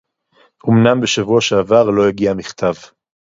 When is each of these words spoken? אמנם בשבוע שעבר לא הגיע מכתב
אמנם 0.69 1.01
בשבוע 1.01 1.41
שעבר 1.41 1.89
לא 1.89 2.07
הגיע 2.07 2.33
מכתב 2.33 2.73